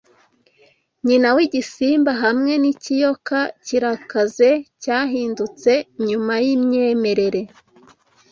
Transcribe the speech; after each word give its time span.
nyina 1.05 1.27
w'igisimba 1.35 2.11
hamwe 2.23 2.53
n'ikiyoka 2.61 3.37
kirakaze 3.65 4.49
cyahindutse 4.81 5.71
nyuma 6.07 6.33
yimyemerere 6.45 7.41